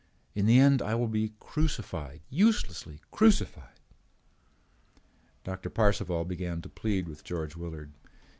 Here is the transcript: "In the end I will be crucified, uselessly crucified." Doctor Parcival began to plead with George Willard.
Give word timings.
"In 0.33 0.47
the 0.47 0.57
end 0.59 0.81
I 0.81 0.95
will 0.95 1.07
be 1.07 1.33
crucified, 1.39 2.21
uselessly 2.31 3.01
crucified." 3.11 3.79
Doctor 5.43 5.69
Parcival 5.69 6.25
began 6.25 6.59
to 6.63 6.69
plead 6.69 7.07
with 7.07 7.23
George 7.23 7.55
Willard. 7.55 7.91